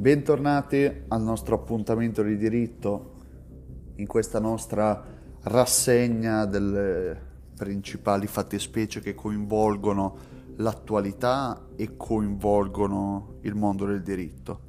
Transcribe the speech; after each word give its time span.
Bentornati 0.00 0.90
al 1.08 1.20
nostro 1.20 1.56
appuntamento 1.56 2.22
di 2.22 2.38
diritto 2.38 3.16
in 3.96 4.06
questa 4.06 4.38
nostra 4.38 5.04
rassegna 5.42 6.46
delle 6.46 7.20
principali 7.54 8.26
fattispecie 8.26 9.00
che 9.00 9.14
coinvolgono 9.14 10.16
l'attualità 10.56 11.66
e 11.76 11.98
coinvolgono 11.98 13.40
il 13.42 13.54
mondo 13.54 13.84
del 13.84 14.00
diritto. 14.00 14.60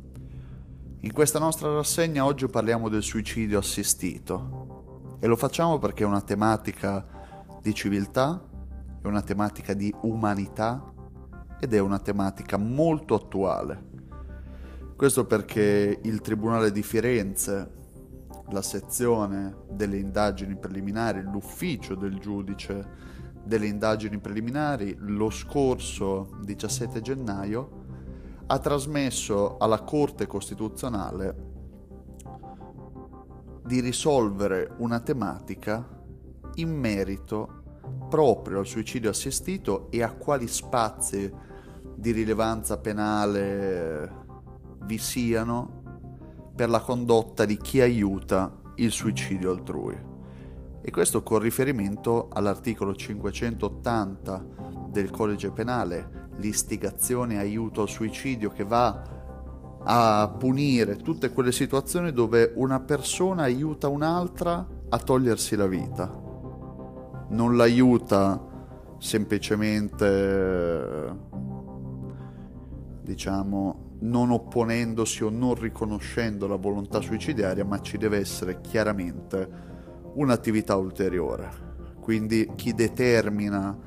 In 0.99 1.13
questa 1.13 1.39
nostra 1.39 1.73
rassegna 1.75 2.25
oggi 2.25 2.47
parliamo 2.47 2.89
del 2.89 3.01
suicidio 3.01 3.59
assistito 3.59 5.15
e 5.17 5.27
lo 5.27 5.37
facciamo 5.37 5.79
perché 5.79 6.03
è 6.03 6.07
una 6.07 6.19
tematica 6.19 7.05
di 7.61 7.73
civiltà, 7.73 8.45
è 9.01 9.07
una 9.07 9.21
tematica 9.21 9.73
di 9.73 9.95
umanità 10.01 10.91
ed 11.57 11.73
è 11.73 11.79
una 11.79 11.99
tematica 11.99 12.57
molto 12.57 13.15
attuale 13.15 14.00
questo 15.01 15.25
perché 15.25 15.99
il 16.03 16.21
Tribunale 16.21 16.71
di 16.71 16.83
Firenze, 16.83 17.71
la 18.49 18.61
sezione 18.61 19.63
delle 19.71 19.97
indagini 19.97 20.55
preliminari, 20.55 21.23
l'ufficio 21.23 21.95
del 21.95 22.19
giudice 22.19 22.87
delle 23.43 23.65
indagini 23.65 24.19
preliminari, 24.19 24.95
lo 24.99 25.31
scorso 25.31 26.37
17 26.43 27.01
gennaio 27.01 27.85
ha 28.45 28.59
trasmesso 28.59 29.57
alla 29.57 29.81
Corte 29.81 30.27
Costituzionale 30.27 31.35
di 33.65 33.79
risolvere 33.79 34.75
una 34.77 34.99
tematica 34.99 35.83
in 36.57 36.77
merito 36.77 37.63
proprio 38.07 38.59
al 38.59 38.67
suicidio 38.67 39.09
assistito 39.09 39.89
e 39.89 40.03
a 40.03 40.11
quali 40.11 40.47
spazi 40.47 41.33
di 41.95 42.11
rilevanza 42.11 42.77
penale 42.77 44.20
vi 44.83 44.97
siano 44.97 45.79
per 46.55 46.69
la 46.69 46.81
condotta 46.81 47.45
di 47.45 47.57
chi 47.57 47.81
aiuta 47.81 48.59
il 48.75 48.91
suicidio 48.91 49.51
altrui. 49.51 50.09
E 50.81 50.91
questo 50.91 51.21
con 51.21 51.39
riferimento 51.39 52.29
all'articolo 52.31 52.95
580 52.95 54.45
del 54.89 55.11
codice 55.11 55.51
penale, 55.51 56.29
l'istigazione 56.37 57.37
aiuto 57.37 57.81
al 57.81 57.89
suicidio 57.89 58.49
che 58.49 58.63
va 58.63 59.19
a 59.83 60.35
punire 60.37 60.97
tutte 60.97 61.31
quelle 61.31 61.51
situazioni 61.51 62.11
dove 62.11 62.51
una 62.55 62.79
persona 62.79 63.43
aiuta 63.43 63.87
un'altra 63.87 64.67
a 64.89 64.97
togliersi 64.97 65.55
la 65.55 65.67
vita. 65.67 66.19
Non 67.29 67.55
l'aiuta 67.55 68.43
semplicemente, 68.97 71.15
diciamo, 73.01 73.80
non 74.01 74.31
opponendosi 74.31 75.23
o 75.23 75.29
non 75.29 75.55
riconoscendo 75.55 76.47
la 76.47 76.55
volontà 76.55 77.01
suicidaria, 77.01 77.65
ma 77.65 77.79
ci 77.81 77.97
deve 77.97 78.17
essere 78.17 78.61
chiaramente 78.61 79.49
un'attività 80.13 80.75
ulteriore. 80.75 81.69
Quindi 81.99 82.51
chi 82.55 82.73
determina 82.73 83.77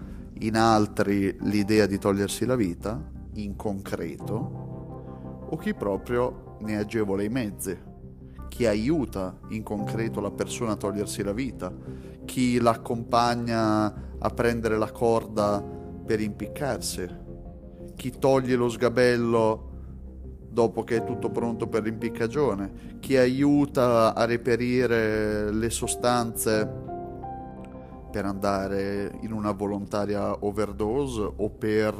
in 0.40 0.56
altri 0.56 1.36
l'idea 1.40 1.86
di 1.86 1.98
togliersi 1.98 2.44
la 2.44 2.56
vita, 2.56 3.10
in 3.34 3.56
concreto, 3.56 5.46
o 5.50 5.56
chi 5.56 5.74
proprio 5.74 6.56
ne 6.60 6.78
agevola 6.78 7.22
i 7.22 7.28
mezzi, 7.28 7.76
chi 8.48 8.66
aiuta 8.66 9.38
in 9.48 9.64
concreto 9.64 10.20
la 10.20 10.30
persona 10.30 10.72
a 10.72 10.76
togliersi 10.76 11.22
la 11.24 11.32
vita, 11.32 11.72
chi 12.24 12.60
l'accompagna 12.60 14.12
a 14.18 14.30
prendere 14.30 14.78
la 14.78 14.90
corda 14.92 15.60
per 16.04 16.20
impiccarsi, 16.20 17.22
chi 17.96 18.12
toglie 18.18 18.54
lo 18.54 18.68
sgabello 18.68 19.72
dopo 20.54 20.84
che 20.84 20.98
è 20.98 21.04
tutto 21.04 21.28
pronto 21.28 21.66
per 21.66 21.82
l'impiccagione, 21.82 22.98
chi 23.00 23.16
aiuta 23.18 24.14
a 24.14 24.24
reperire 24.24 25.52
le 25.52 25.68
sostanze 25.68 26.82
per 28.10 28.24
andare 28.24 29.18
in 29.22 29.32
una 29.32 29.50
volontaria 29.50 30.44
overdose 30.44 31.32
o 31.36 31.50
per, 31.50 31.92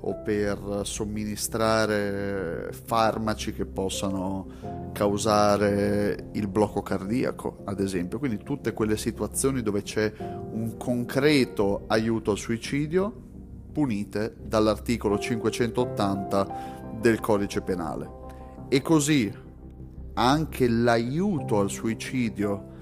o 0.00 0.14
per 0.22 0.80
somministrare 0.82 2.70
farmaci 2.70 3.54
che 3.54 3.64
possano 3.64 4.90
causare 4.92 6.28
il 6.32 6.46
blocco 6.48 6.82
cardiaco, 6.82 7.62
ad 7.64 7.80
esempio. 7.80 8.18
Quindi 8.18 8.42
tutte 8.44 8.74
quelle 8.74 8.98
situazioni 8.98 9.62
dove 9.62 9.80
c'è 9.80 10.12
un 10.18 10.76
concreto 10.76 11.84
aiuto 11.86 12.30
al 12.32 12.38
suicidio 12.38 13.24
punite 13.72 14.34
dall'articolo 14.42 15.18
580 15.18 16.77
del 17.00 17.20
codice 17.20 17.60
penale. 17.62 18.10
E 18.68 18.82
così 18.82 19.32
anche 20.14 20.68
l'aiuto 20.68 21.60
al 21.60 21.70
suicidio, 21.70 22.76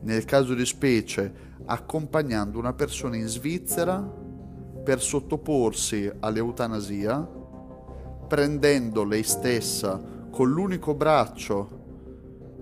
nel 0.00 0.24
caso 0.24 0.54
di 0.54 0.66
specie, 0.66 1.50
accompagnando 1.64 2.58
una 2.58 2.74
persona 2.74 3.16
in 3.16 3.26
Svizzera 3.26 4.00
per 4.84 5.00
sottoporsi 5.00 6.10
all'eutanasia, 6.20 7.26
prendendo 8.28 9.04
lei 9.04 9.22
stessa 9.22 10.00
con 10.30 10.50
l'unico 10.50 10.94
braccio 10.94 11.80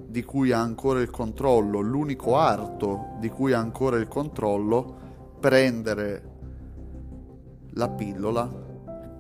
di 0.07 0.23
cui 0.25 0.53
ha 0.53 0.61
ancora 0.61 1.01
il 1.01 1.11
controllo, 1.11 1.81
l'unico 1.81 2.37
arto 2.37 3.17
di 3.21 3.29
cui 3.29 3.53
ha 3.53 3.59
ancora 3.59 3.97
il 3.97 4.09
controllo, 4.09 4.99
prendere 5.39 6.29
la 7.75 7.89
pillola 7.89 8.69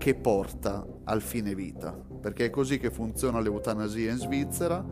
che 0.00 0.14
porta 0.14 0.86
al 1.04 1.20
fine 1.20 1.54
vita, 1.54 1.92
perché 1.92 2.46
è 2.46 2.50
così 2.50 2.78
che 2.78 2.90
funziona 2.90 3.38
l'eutanasia 3.38 4.10
in 4.10 4.16
Svizzera, 4.16 4.82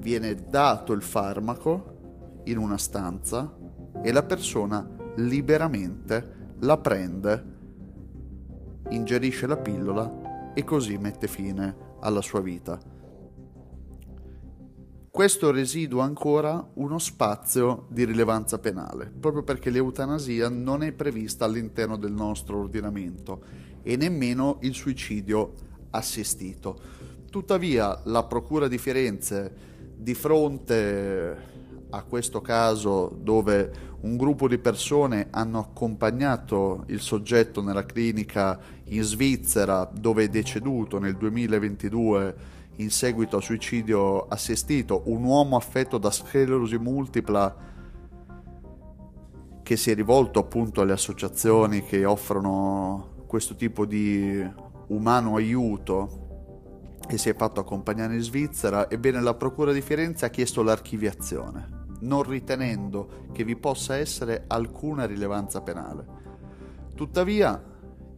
viene 0.00 0.34
dato 0.34 0.92
il 0.92 1.02
farmaco 1.02 2.40
in 2.46 2.58
una 2.58 2.78
stanza 2.78 3.56
e 4.02 4.10
la 4.10 4.24
persona 4.24 4.84
liberamente 5.18 6.54
la 6.58 6.76
prende, 6.78 7.44
ingerisce 8.88 9.46
la 9.46 9.56
pillola 9.56 10.52
e 10.52 10.64
così 10.64 10.98
mette 10.98 11.28
fine 11.28 11.76
alla 12.00 12.20
sua 12.20 12.40
vita. 12.40 12.76
Questo 15.08 15.52
residua 15.52 16.02
ancora 16.02 16.70
uno 16.74 16.98
spazio 16.98 17.86
di 17.88 18.04
rilevanza 18.04 18.58
penale, 18.58 19.06
proprio 19.06 19.44
perché 19.44 19.70
l'eutanasia 19.70 20.48
non 20.48 20.82
è 20.82 20.90
prevista 20.90 21.44
all'interno 21.44 21.96
del 21.96 22.12
nostro 22.12 22.58
ordinamento 22.58 23.67
e 23.82 23.96
nemmeno 23.96 24.58
il 24.62 24.74
suicidio 24.74 25.52
assistito. 25.90 26.96
Tuttavia 27.30 28.00
la 28.04 28.24
Procura 28.24 28.68
di 28.68 28.78
Firenze, 28.78 29.52
di 29.96 30.14
fronte 30.14 31.56
a 31.90 32.02
questo 32.02 32.40
caso 32.40 33.16
dove 33.20 33.86
un 34.00 34.16
gruppo 34.16 34.46
di 34.46 34.58
persone 34.58 35.28
hanno 35.30 35.58
accompagnato 35.58 36.84
il 36.86 37.00
soggetto 37.00 37.62
nella 37.62 37.84
clinica 37.84 38.58
in 38.84 39.02
Svizzera 39.02 39.90
dove 39.92 40.24
è 40.24 40.28
deceduto 40.28 40.98
nel 40.98 41.16
2022 41.16 42.56
in 42.76 42.90
seguito 42.90 43.38
a 43.38 43.40
suicidio 43.40 44.28
assistito, 44.28 45.02
un 45.06 45.24
uomo 45.24 45.56
affetto 45.56 45.98
da 45.98 46.10
sclerosi 46.10 46.78
multipla 46.78 47.66
che 49.62 49.76
si 49.76 49.90
è 49.90 49.94
rivolto 49.94 50.38
appunto 50.38 50.80
alle 50.80 50.92
associazioni 50.92 51.82
che 51.82 52.04
offrono 52.04 53.16
questo 53.28 53.54
tipo 53.54 53.84
di 53.84 54.42
umano 54.88 55.36
aiuto 55.36 56.96
e 57.06 57.18
si 57.18 57.28
è 57.28 57.34
fatto 57.34 57.60
accompagnare 57.60 58.14
in 58.14 58.22
Svizzera, 58.22 58.90
ebbene 58.90 59.20
la 59.20 59.34
Procura 59.34 59.70
di 59.70 59.82
Firenze 59.82 60.24
ha 60.24 60.30
chiesto 60.30 60.62
l'archiviazione, 60.62 61.84
non 62.00 62.22
ritenendo 62.22 63.26
che 63.32 63.44
vi 63.44 63.54
possa 63.54 63.96
essere 63.96 64.44
alcuna 64.46 65.04
rilevanza 65.04 65.60
penale. 65.60 66.06
Tuttavia, 66.94 67.62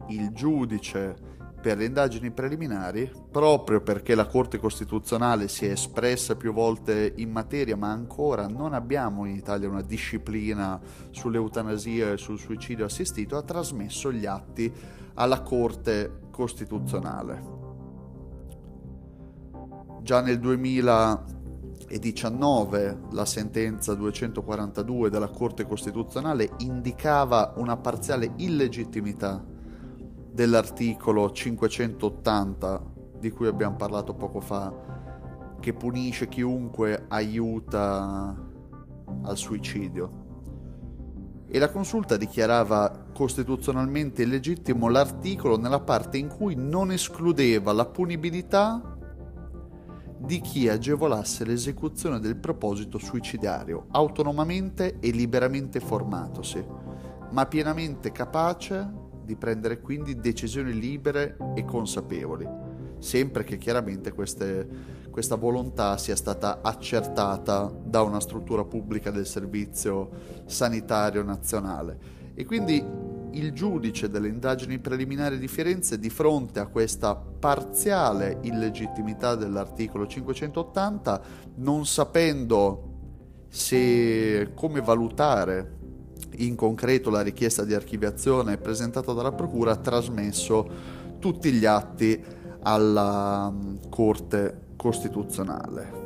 il 0.07 0.31
giudice 0.31 1.15
per 1.61 1.77
le 1.77 1.85
indagini 1.85 2.31
preliminari, 2.31 3.07
proprio 3.29 3.81
perché 3.81 4.15
la 4.15 4.25
Corte 4.25 4.57
Costituzionale 4.57 5.47
si 5.47 5.67
è 5.67 5.71
espressa 5.71 6.35
più 6.35 6.51
volte 6.51 7.13
in 7.17 7.29
materia, 7.31 7.77
ma 7.77 7.91
ancora 7.91 8.47
non 8.47 8.73
abbiamo 8.73 9.25
in 9.25 9.35
Italia 9.35 9.69
una 9.69 9.83
disciplina 9.83 10.81
sull'eutanasia 11.11 12.13
e 12.13 12.17
sul 12.17 12.39
suicidio 12.39 12.85
assistito, 12.85 13.37
ha 13.37 13.43
trasmesso 13.43 14.11
gli 14.11 14.25
atti 14.25 14.73
alla 15.13 15.41
Corte 15.41 16.21
Costituzionale. 16.31 17.59
Già 20.01 20.21
nel 20.21 20.39
2019 20.39 23.01
la 23.11 23.25
sentenza 23.25 23.93
242 23.93 25.11
della 25.11 25.29
Corte 25.29 25.65
Costituzionale 25.65 26.49
indicava 26.57 27.53
una 27.57 27.77
parziale 27.77 28.31
illegittimità 28.37 29.50
dell'articolo 30.31 31.31
580 31.31 32.89
di 33.19 33.29
cui 33.29 33.47
abbiamo 33.47 33.75
parlato 33.75 34.13
poco 34.13 34.39
fa, 34.39 34.73
che 35.59 35.73
punisce 35.73 36.27
chiunque 36.27 37.05
aiuta 37.09 38.35
al 39.23 39.37
suicidio. 39.37 40.19
E 41.47 41.59
la 41.59 41.69
consulta 41.69 42.17
dichiarava 42.17 43.07
costituzionalmente 43.13 44.23
illegittimo 44.23 44.87
l'articolo 44.87 45.57
nella 45.57 45.81
parte 45.81 46.17
in 46.17 46.29
cui 46.29 46.55
non 46.55 46.91
escludeva 46.91 47.73
la 47.73 47.85
punibilità 47.85 48.97
di 50.17 50.39
chi 50.39 50.69
agevolasse 50.69 51.43
l'esecuzione 51.43 52.19
del 52.19 52.37
proposito 52.37 52.97
suicidario, 52.97 53.87
autonomamente 53.91 54.99
e 54.99 55.11
liberamente 55.11 55.79
formatosi, 55.79 56.65
ma 57.31 57.45
pienamente 57.47 58.11
capace 58.11 59.09
di 59.31 59.37
prendere 59.37 59.79
quindi 59.79 60.17
decisioni 60.17 60.73
libere 60.77 61.37
e 61.55 61.63
consapevoli, 61.63 62.45
sempre 62.99 63.45
che 63.45 63.57
chiaramente 63.57 64.11
queste, 64.11 64.67
questa 65.09 65.35
volontà 65.35 65.97
sia 65.97 66.17
stata 66.17 66.59
accertata 66.61 67.71
da 67.81 68.01
una 68.01 68.19
struttura 68.19 68.65
pubblica 68.65 69.09
del 69.09 69.25
Servizio 69.25 70.09
Sanitario 70.45 71.23
Nazionale. 71.23 72.19
E 72.33 72.43
quindi 72.43 72.83
il 73.33 73.53
giudice 73.53 74.09
delle 74.09 74.27
indagini 74.27 74.79
preliminari 74.79 75.39
di 75.39 75.47
Firenze 75.47 75.97
di 75.97 76.09
fronte 76.09 76.59
a 76.59 76.67
questa 76.67 77.15
parziale 77.15 78.39
illegittimità 78.41 79.35
dell'articolo 79.35 80.05
580, 80.05 81.21
non 81.55 81.85
sapendo 81.85 82.89
se 83.47 84.51
come 84.53 84.81
valutare 84.81 85.79
in 86.37 86.55
concreto 86.55 87.09
la 87.09 87.21
richiesta 87.21 87.63
di 87.63 87.73
archiviazione 87.73 88.57
presentata 88.57 89.13
dalla 89.13 89.31
Procura, 89.31 89.71
ha 89.71 89.77
trasmesso 89.77 90.69
tutti 91.19 91.51
gli 91.51 91.65
atti 91.65 92.23
alla 92.61 93.49
mm, 93.51 93.75
Corte 93.89 94.69
Costituzionale. 94.75 95.99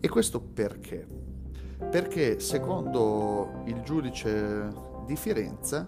E 0.00 0.08
questo 0.08 0.40
perché? 0.40 1.06
Perché 1.90 2.40
secondo 2.40 3.62
il 3.66 3.80
giudice 3.82 4.72
di 5.06 5.16
Firenze 5.16 5.86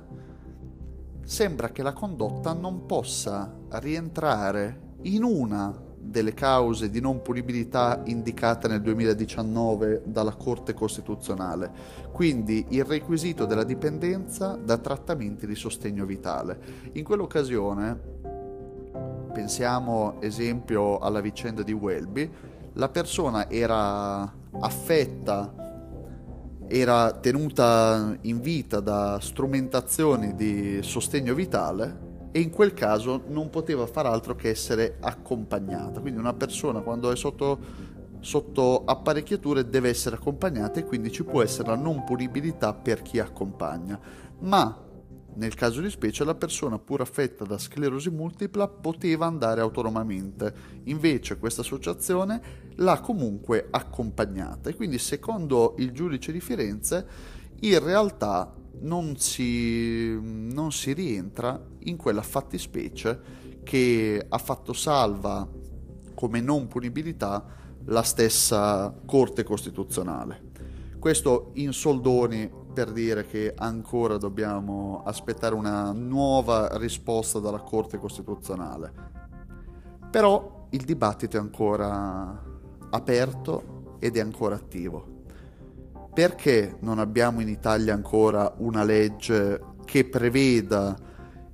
sembra 1.25 1.71
che 1.71 1.83
la 1.83 1.93
condotta 1.93 2.53
non 2.53 2.87
possa 2.87 3.53
rientrare 3.69 4.95
in 5.03 5.23
una 5.23 5.86
delle 6.07 6.35
cause 6.35 6.91
di 6.91 7.01
non 7.01 7.23
punibilità 7.23 8.01
indicate 8.05 8.69
nel 8.69 8.81
2019 8.81 10.03
dalla 10.05 10.35
Corte 10.35 10.75
Costituzionale, 10.75 11.71
quindi 12.13 12.67
il 12.71 12.85
requisito 12.85 13.45
della 13.45 13.65
dipendenza 13.65 14.57
da 14.57 14.79
trattamenti 14.79 15.47
di 15.47 15.55
sostegno 15.55 16.05
vitale. 16.05 16.59
In 16.93 17.05
quell'occasione, 17.05 17.99
pensiamo 19.33 20.21
esempio 20.21 20.99
alla 20.99 21.21
vicenda 21.21 21.63
di 21.63 21.73
Welby, 21.73 22.31
la 22.75 22.89
persona 22.89 23.51
era 23.51 24.33
affetta 24.61 25.65
era 26.69 27.13
tenuta 27.13 28.17
in 28.23 28.41
vita 28.41 28.81
da 28.81 29.19
strumentazioni 29.21 30.35
di 30.35 30.81
sostegno 30.83 31.33
vitale 31.33 32.06
e 32.37 32.41
in 32.41 32.51
quel 32.51 32.75
caso 32.75 33.23
non 33.29 33.49
poteva 33.49 33.87
far 33.87 34.05
altro 34.05 34.37
che 34.37 34.51
essere 34.51 34.99
accompagnata. 35.01 36.01
Quindi 36.01 36.21
una 36.21 36.35
persona 36.35 36.81
quando 36.81 37.11
è 37.11 37.17
sotto, 37.17 37.59
sotto 38.21 38.85
apparecchiature 38.85 39.71
deve 39.71 39.89
essere 39.89 40.17
accompagnata 40.17 40.79
e 40.79 40.85
quindi 40.85 41.11
ci 41.11 41.25
può 41.25 41.43
essere 41.43 41.69
la 41.69 41.77
non 41.77 42.05
punibilità 42.05 42.75
per 42.75 43.01
chi 43.01 43.21
accompagna. 43.21 43.99
Ma 44.41 44.85
nel 45.33 45.55
caso 45.55 45.81
di 45.81 45.89
specie 45.89 46.25
la 46.25 46.35
persona 46.35 46.79
pur 46.79 47.01
affetta 47.01 47.47
da 47.47 47.57
sclerosi 47.57 48.11
multipla 48.11 48.69
poteva 48.69 49.25
andare 49.25 49.63
autonomamente, 49.63 50.53
invece 50.85 51.39
questa 51.39 51.63
associazione 51.63 52.43
l'ha 52.75 53.01
comunque 53.01 53.69
accompagnata 53.71 54.69
e 54.69 54.75
quindi 54.75 54.99
secondo 54.99 55.75
il 55.79 55.91
giudice 55.91 56.33
di 56.33 56.41
Firenze 56.41 57.07
in 57.61 57.83
realtà 57.83 58.53
non 58.81 59.17
si, 59.17 60.19
non 60.21 60.73
si 60.73 60.93
rientra 60.93 61.61
in 61.81 61.97
quella 61.97 62.23
fattispecie 62.23 63.45
che 63.63 64.25
ha 64.29 64.39
fatto 64.39 64.73
salva 64.73 65.49
come 66.15 66.41
non 66.41 66.67
punibilità 66.67 67.45
la 67.87 68.03
stessa 68.03 68.95
Corte 69.05 69.45
Costituzionale. 69.45 70.53
Questo 70.99 71.51
in 71.55 71.73
soldoni 71.73 72.51
per 72.73 72.93
dire 72.93 73.27
che 73.27 73.55
ancora 73.57 74.19
dobbiamo 74.19 75.03
aspettare 75.05 75.55
una 75.55 75.93
nuova 75.93 76.77
risposta 76.77 77.39
dalla 77.39 77.61
Corte 77.61 77.99
Costituzionale. 77.99 78.93
Però 80.11 80.67
il 80.71 80.85
dibattito 80.85 81.37
è 81.37 81.41
ancora 81.41 82.43
aperto 82.91 83.97
ed 83.99 84.17
è 84.17 84.21
ancora 84.21 84.57
attivo. 84.57 85.16
Perché 86.17 86.79
non 86.81 86.99
abbiamo 86.99 87.43
in 87.43 87.49
Italia 87.49 87.93
ancora 87.93 88.55
una 88.57 88.85
legge 88.85 89.61
che 89.85 90.07
preveda 90.07 90.97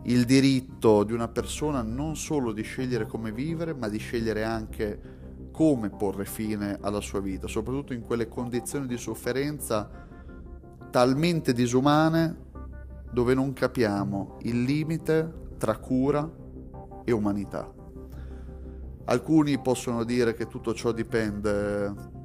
il 0.05 0.25
diritto 0.25 1.03
di 1.03 1.13
una 1.13 1.27
persona 1.27 1.83
non 1.83 2.15
solo 2.15 2.53
di 2.53 2.63
scegliere 2.63 3.07
come 3.09 3.33
vivere, 3.33 3.75
ma 3.75 3.89
di 3.89 3.99
scegliere 3.99 4.45
anche 4.45 5.49
come 5.51 5.91
porre 5.91 6.25
fine 6.27 6.79
alla 6.81 7.01
sua 7.01 7.19
vita, 7.19 7.49
soprattutto 7.49 7.93
in 7.93 8.03
quelle 8.03 8.29
condizioni 8.29 8.87
di 8.87 8.97
sofferenza 8.99 9.91
talmente 10.93 11.53
disumane 11.53 12.37
dove 13.11 13.35
non 13.35 13.53
capiamo 13.55 14.39
il 14.43 14.63
limite 14.63 15.49
tra 15.59 15.77
cura 15.77 16.31
e 17.05 17.11
umanità. 17.11 17.69
Alcuni 19.07 19.61
possono 19.61 20.05
dire 20.05 20.35
che 20.35 20.47
tutto 20.47 20.73
ciò 20.73 20.93
dipende 20.93 22.21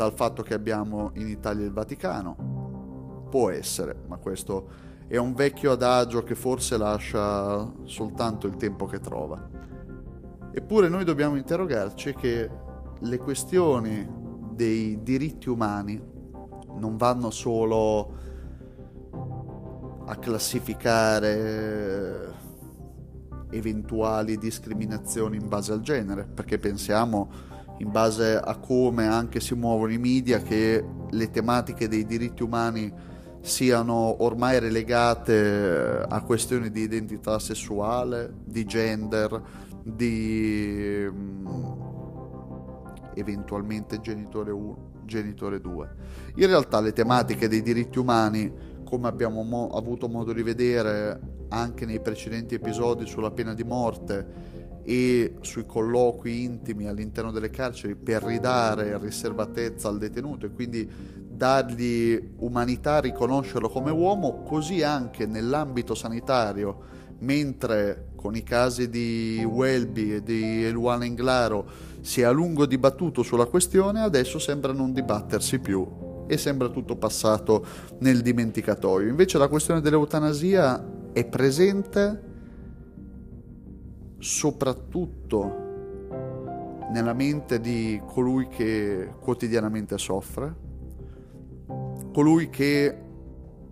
dal 0.00 0.14
fatto 0.14 0.42
che 0.42 0.54
abbiamo 0.54 1.10
in 1.16 1.28
Italia 1.28 1.66
il 1.66 1.72
Vaticano. 1.72 3.26
Può 3.28 3.50
essere, 3.50 3.94
ma 4.06 4.16
questo 4.16 4.68
è 5.06 5.18
un 5.18 5.34
vecchio 5.34 5.72
adagio 5.72 6.22
che 6.22 6.34
forse 6.34 6.78
lascia 6.78 7.70
soltanto 7.84 8.46
il 8.46 8.56
tempo 8.56 8.86
che 8.86 8.98
trova. 8.98 9.46
Eppure 10.52 10.88
noi 10.88 11.04
dobbiamo 11.04 11.36
interrogarci 11.36 12.14
che 12.14 12.50
le 12.98 13.18
questioni 13.18 14.08
dei 14.52 15.02
diritti 15.02 15.50
umani 15.50 16.02
non 16.76 16.96
vanno 16.96 17.28
solo 17.28 18.14
a 20.06 20.16
classificare 20.16 22.38
eventuali 23.50 24.38
discriminazioni 24.38 25.36
in 25.36 25.46
base 25.46 25.72
al 25.72 25.82
genere, 25.82 26.24
perché 26.24 26.58
pensiamo 26.58 27.49
in 27.80 27.90
base 27.90 28.36
a 28.36 28.56
come 28.58 29.06
anche 29.06 29.40
si 29.40 29.54
muovono 29.54 29.92
i 29.92 29.98
media 29.98 30.40
che 30.40 30.84
le 31.08 31.30
tematiche 31.30 31.88
dei 31.88 32.04
diritti 32.04 32.42
umani 32.42 32.92
siano 33.40 34.22
ormai 34.22 34.58
relegate 34.58 36.04
a 36.06 36.22
questioni 36.22 36.70
di 36.70 36.82
identità 36.82 37.38
sessuale, 37.38 38.34
di 38.44 38.66
gender, 38.66 39.42
di 39.82 41.06
mm, 41.10 41.46
eventualmente 43.14 44.00
genitore 44.00 44.50
1 44.50 44.88
genitore 45.10 45.60
2. 45.60 45.88
In 46.36 46.46
realtà 46.46 46.80
le 46.80 46.92
tematiche 46.92 47.48
dei 47.48 47.62
diritti 47.62 47.98
umani, 47.98 48.52
come 48.84 49.08
abbiamo 49.08 49.42
mo- 49.42 49.68
avuto 49.68 50.08
modo 50.08 50.32
di 50.32 50.42
vedere 50.42 51.18
anche 51.48 51.84
nei 51.84 52.00
precedenti 52.00 52.54
episodi 52.54 53.06
sulla 53.06 53.32
pena 53.32 53.54
di 53.54 53.64
morte 53.64 54.59
e 54.82 55.34
sui 55.40 55.66
colloqui 55.66 56.42
intimi 56.42 56.86
all'interno 56.86 57.30
delle 57.30 57.50
carceri 57.50 57.94
per 57.94 58.22
ridare 58.22 58.98
riservatezza 58.98 59.88
al 59.88 59.98
detenuto 59.98 60.46
e 60.46 60.50
quindi 60.50 60.88
dargli 61.40 62.32
umanità, 62.38 63.00
riconoscerlo 63.00 63.68
come 63.70 63.90
uomo, 63.90 64.42
così 64.42 64.82
anche 64.82 65.26
nell'ambito 65.26 65.94
sanitario, 65.94 66.78
mentre 67.20 68.08
con 68.14 68.36
i 68.36 68.42
casi 68.42 68.90
di 68.90 69.42
Welby 69.42 70.14
e 70.14 70.22
di 70.22 70.64
Eluana 70.64 71.04
Inglaro 71.06 71.66
si 72.00 72.20
è 72.20 72.24
a 72.24 72.30
lungo 72.30 72.66
dibattuto 72.66 73.22
sulla 73.22 73.46
questione, 73.46 74.00
adesso 74.00 74.38
sembra 74.38 74.72
non 74.72 74.92
dibattersi 74.92 75.58
più 75.58 75.86
e 76.26 76.36
sembra 76.36 76.68
tutto 76.68 76.96
passato 76.96 77.64
nel 78.00 78.20
dimenticatoio. 78.20 79.08
Invece 79.08 79.38
la 79.38 79.48
questione 79.48 79.80
dell'eutanasia 79.80 80.84
è 81.12 81.24
presente 81.24 82.28
soprattutto 84.20 85.68
nella 86.90 87.14
mente 87.14 87.58
di 87.58 88.00
colui 88.06 88.46
che 88.48 89.14
quotidianamente 89.18 89.96
soffre, 89.98 90.54
colui 92.12 92.50
che 92.50 93.08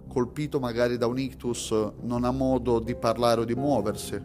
colpito 0.09 0.59
magari 0.59 0.97
da 0.97 1.07
un 1.07 1.19
ictus 1.19 1.71
non 2.00 2.25
ha 2.25 2.31
modo 2.31 2.81
di 2.81 2.95
parlare 2.95 3.43
o 3.43 3.45
di 3.45 3.55
muoversi, 3.55 4.21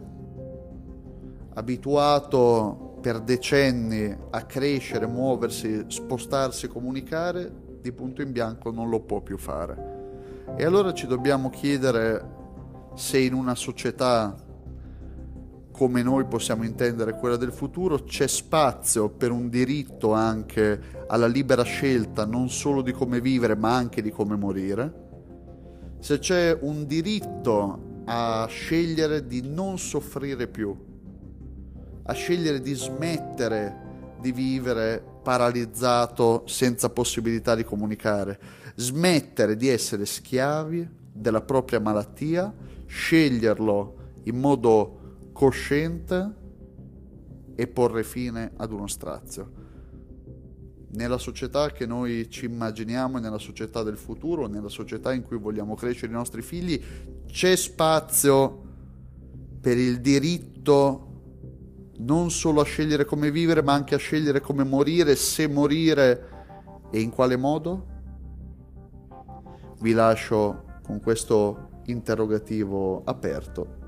abituato 1.54 2.98
per 3.00 3.20
decenni 3.20 4.16
a 4.30 4.42
crescere, 4.44 5.06
muoversi, 5.06 5.84
spostarsi, 5.88 6.68
comunicare, 6.68 7.52
di 7.82 7.92
punto 7.92 8.22
in 8.22 8.32
bianco 8.32 8.70
non 8.70 8.88
lo 8.88 9.00
può 9.00 9.20
più 9.20 9.36
fare. 9.36 9.92
E 10.56 10.64
allora 10.64 10.94
ci 10.94 11.06
dobbiamo 11.06 11.50
chiedere 11.50 12.32
se 12.94 13.18
in 13.18 13.34
una 13.34 13.54
società 13.54 14.34
come 15.74 16.04
noi 16.04 16.24
possiamo 16.26 16.62
intendere 16.62 17.16
quella 17.18 17.34
del 17.34 17.50
futuro, 17.50 18.04
c'è 18.04 18.28
spazio 18.28 19.08
per 19.08 19.32
un 19.32 19.48
diritto 19.48 20.12
anche 20.12 20.80
alla 21.08 21.26
libera 21.26 21.64
scelta 21.64 22.24
non 22.24 22.48
solo 22.48 22.80
di 22.80 22.92
come 22.92 23.20
vivere 23.20 23.56
ma 23.56 23.74
anche 23.74 24.00
di 24.00 24.12
come 24.12 24.36
morire, 24.36 25.02
se 25.98 26.20
c'è 26.20 26.56
un 26.60 26.86
diritto 26.86 28.02
a 28.04 28.46
scegliere 28.48 29.26
di 29.26 29.42
non 29.42 29.76
soffrire 29.76 30.46
più, 30.46 30.72
a 32.04 32.12
scegliere 32.12 32.60
di 32.60 32.74
smettere 32.74 33.82
di 34.20 34.30
vivere 34.30 35.02
paralizzato 35.24 36.44
senza 36.46 36.88
possibilità 36.90 37.56
di 37.56 37.64
comunicare, 37.64 38.38
smettere 38.76 39.56
di 39.56 39.66
essere 39.66 40.06
schiavi 40.06 40.88
della 41.12 41.40
propria 41.40 41.80
malattia, 41.80 42.54
sceglierlo 42.86 43.96
in 44.24 44.38
modo 44.38 45.02
cosciente 45.34 46.32
e 47.56 47.66
porre 47.66 48.04
fine 48.04 48.52
ad 48.56 48.72
uno 48.72 48.86
strazio. 48.86 49.62
Nella 50.92 51.18
società 51.18 51.72
che 51.72 51.86
noi 51.86 52.30
ci 52.30 52.44
immaginiamo, 52.44 53.18
nella 53.18 53.38
società 53.38 53.82
del 53.82 53.96
futuro, 53.96 54.46
nella 54.46 54.68
società 54.68 55.12
in 55.12 55.24
cui 55.24 55.38
vogliamo 55.38 55.74
crescere 55.74 56.12
i 56.12 56.14
nostri 56.14 56.40
figli, 56.40 56.80
c'è 57.26 57.56
spazio 57.56 58.62
per 59.60 59.76
il 59.76 60.00
diritto 60.00 61.10
non 61.96 62.30
solo 62.30 62.60
a 62.60 62.64
scegliere 62.64 63.04
come 63.04 63.32
vivere, 63.32 63.62
ma 63.62 63.72
anche 63.72 63.96
a 63.96 63.98
scegliere 63.98 64.40
come 64.40 64.62
morire, 64.62 65.16
se 65.16 65.48
morire 65.48 66.28
e 66.90 67.00
in 67.00 67.10
quale 67.10 67.36
modo? 67.36 67.86
Vi 69.80 69.92
lascio 69.92 70.78
con 70.82 71.00
questo 71.00 71.82
interrogativo 71.86 73.02
aperto, 73.04 73.82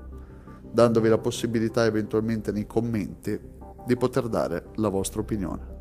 dandovi 0.77 1.09
la 1.09 1.17
possibilità 1.17 1.85
eventualmente 1.85 2.51
nei 2.51 2.67
commenti 2.67 3.39
di 3.83 3.97
poter 3.97 4.27
dare 4.27 4.65
la 4.75 4.89
vostra 4.89 5.21
opinione. 5.21 5.76